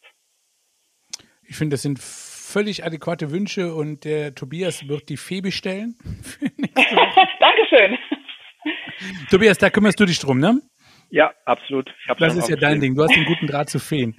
[1.49, 5.95] Ich finde, das sind völlig adäquate Wünsche und der Tobias wird die Fee bestellen.
[7.39, 7.99] Dankeschön.
[9.31, 10.61] Tobias, da kümmerst du dich drum, ne?
[11.11, 11.89] Ja, absolut.
[12.19, 12.95] das ist ja dein Ding.
[12.95, 14.17] Du hast den guten Draht zu Feen.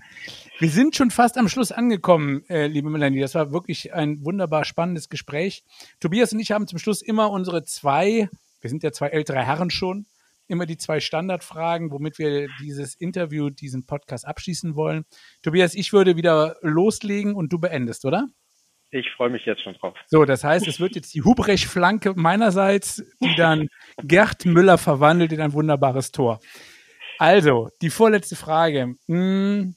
[0.60, 3.20] Wir sind schon fast am Schluss angekommen, äh, liebe Melanie.
[3.20, 5.64] Das war wirklich ein wunderbar spannendes Gespräch.
[6.00, 8.30] Tobias und ich haben zum Schluss immer unsere zwei,
[8.62, 10.08] wir sind ja zwei ältere Herren schon,
[10.48, 15.06] immer die zwei Standardfragen, womit wir dieses Interview, diesen Podcast abschließen wollen.
[15.44, 18.28] Tobias, ich würde wieder loslegen und du beendest, oder?
[18.90, 19.96] Ich freue mich jetzt schon drauf.
[20.08, 23.68] So, das heißt, es wird jetzt die Hubrecht-Flanke meinerseits, die dann
[24.02, 26.40] Gerd Müller verwandelt in ein wunderbares Tor.
[27.20, 28.96] Also, die vorletzte Frage.
[29.08, 29.76] Hm,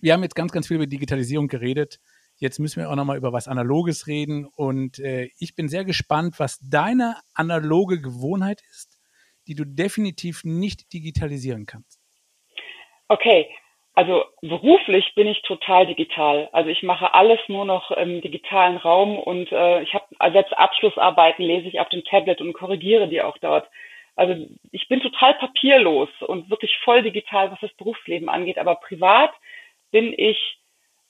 [0.00, 1.98] wir haben jetzt ganz, ganz viel über Digitalisierung geredet.
[2.36, 4.46] Jetzt müssen wir auch nochmal über was Analoges reden.
[4.46, 8.98] Und äh, ich bin sehr gespannt, was deine analoge Gewohnheit ist,
[9.48, 12.00] die du definitiv nicht digitalisieren kannst?
[13.08, 13.46] Okay,
[13.98, 16.48] also beruflich bin ich total digital.
[16.52, 21.42] Also ich mache alles nur noch im digitalen Raum und äh, ich habe selbst Abschlussarbeiten
[21.42, 23.68] lese ich auf dem Tablet und korrigiere die auch dort.
[24.14, 24.36] Also
[24.70, 28.58] ich bin total papierlos und wirklich voll digital, was das Berufsleben angeht.
[28.58, 29.32] Aber privat
[29.90, 30.58] bin ich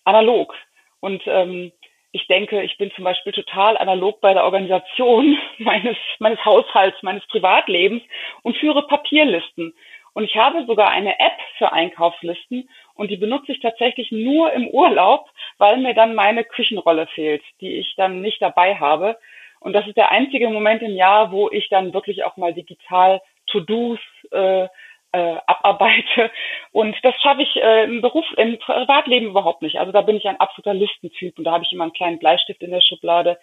[0.05, 0.55] analog.
[1.01, 1.73] Und ähm,
[2.13, 7.27] ich denke, ich bin zum Beispiel total analog bei der Organisation meines, meines Haushalts, meines
[7.27, 8.03] Privatlebens
[8.41, 9.75] und führe Papierlisten.
[10.19, 14.67] Und ich habe sogar eine App für Einkaufslisten und die benutze ich tatsächlich nur im
[14.67, 19.17] Urlaub, weil mir dann meine Küchenrolle fehlt, die ich dann nicht dabei habe.
[19.61, 23.23] Und das ist der einzige Moment im Jahr, wo ich dann wirklich auch mal digital
[23.47, 24.01] To-Dos
[24.33, 26.33] äh, äh, abarbeite.
[26.73, 29.79] Und das schaffe ich äh, im Beruf, im Privatleben überhaupt nicht.
[29.79, 32.61] Also da bin ich ein absoluter Listentyp und da habe ich immer einen kleinen Bleistift
[32.65, 33.39] in der Schublade.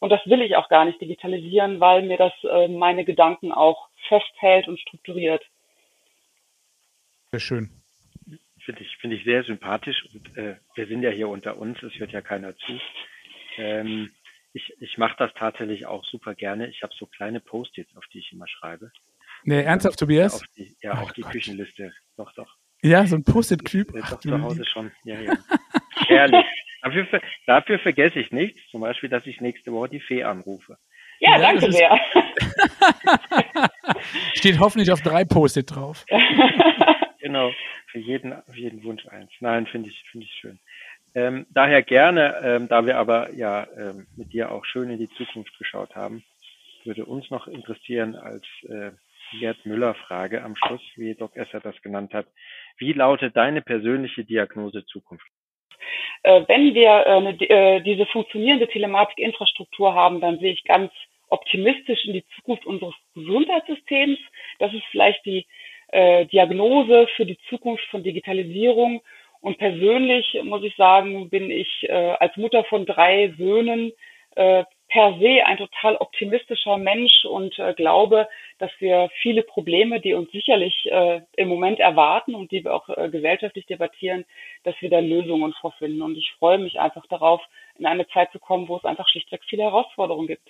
[0.00, 3.86] Und das will ich auch gar nicht digitalisieren, weil mir das äh, meine Gedanken auch
[4.08, 5.44] festhält und strukturiert.
[7.32, 7.70] Sehr schön.
[8.64, 10.04] Finde ich, finde ich sehr sympathisch.
[10.12, 12.80] Und äh, wir sind ja hier unter uns, es hört ja keiner zu.
[13.58, 14.10] Ähm,
[14.52, 16.68] ich ich mache das tatsächlich auch super gerne.
[16.68, 18.90] Ich habe so kleine Post-its, auf die ich immer schreibe.
[19.44, 20.32] Nee, ernsthaft, Tobias?
[20.32, 21.92] Ja, auf die, ja, oh auf die Küchenliste.
[22.16, 22.56] Doch, doch.
[22.82, 23.92] Ja, so ein Post-it-Typ.
[23.92, 24.90] Doch zu Hause schon.
[25.04, 25.34] Ja, ja.
[26.06, 26.44] Herrlich.
[26.82, 28.60] Dafür, dafür vergesse ich nichts.
[28.70, 30.78] Zum Beispiel, dass ich nächste Woche die Fee anrufe.
[31.20, 31.98] Ja, ja danke sehr.
[34.34, 36.04] Steht hoffentlich auf drei Post-it drauf.
[37.26, 37.52] genau.
[37.88, 39.30] Für jeden, für jeden Wunsch eins.
[39.40, 40.58] Nein, finde ich, finde ich schön.
[41.14, 45.10] Ähm, daher gerne, ähm, da wir aber ja ähm, mit dir auch schön in die
[45.10, 46.22] Zukunft geschaut haben,
[46.84, 48.92] würde uns noch interessieren als äh,
[49.40, 52.26] Gerd Müller-Frage am Schluss, wie Doc Esser das genannt hat.
[52.78, 55.26] Wie lautet deine persönliche Diagnose Zukunft?
[56.22, 60.92] Äh, wenn wir äh, äh, diese funktionierende Telematikinfrastruktur haben, dann sehe ich ganz
[61.28, 64.18] optimistisch in die Zukunft unseres Gesundheitssystems.
[64.60, 65.46] Das ist vielleicht die
[65.92, 69.02] Diagnose für die Zukunft von Digitalisierung.
[69.40, 73.92] Und persönlich muss ich sagen, bin ich als Mutter von drei Söhnen
[74.88, 80.30] per se ein total optimistischer Mensch und äh, glaube, dass wir viele Probleme, die uns
[80.30, 84.24] sicherlich äh, im Moment erwarten und die wir auch äh, gesellschaftlich debattieren,
[84.62, 86.02] dass wir da Lösungen vorfinden.
[86.02, 87.42] Und ich freue mich einfach darauf,
[87.78, 90.48] in eine Zeit zu kommen, wo es einfach schlichtweg viele Herausforderungen gibt.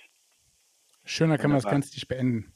[1.03, 2.53] Schöner kann man das ganz nicht beenden.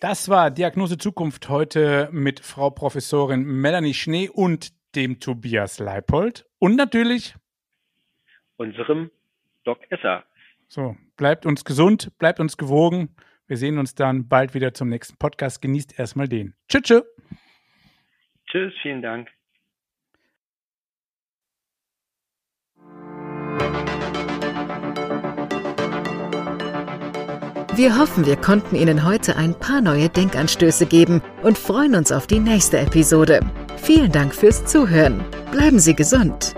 [0.00, 6.74] Das war Diagnose Zukunft heute mit Frau Professorin Melanie Schnee und dem Tobias Leipold und
[6.76, 7.34] natürlich
[8.56, 9.10] unserem
[9.64, 10.24] Doc Esser.
[10.68, 13.14] So, bleibt uns gesund, bleibt uns gewogen.
[13.46, 15.60] Wir sehen uns dann bald wieder zum nächsten Podcast.
[15.60, 16.54] Genießt erstmal den.
[16.66, 16.84] Tschüss.
[16.84, 17.04] Tschüss,
[18.46, 19.28] tschüss vielen Dank.
[27.80, 32.26] Wir hoffen, wir konnten Ihnen heute ein paar neue Denkanstöße geben und freuen uns auf
[32.26, 33.40] die nächste Episode.
[33.78, 35.24] Vielen Dank fürs Zuhören.
[35.50, 36.54] Bleiben Sie gesund.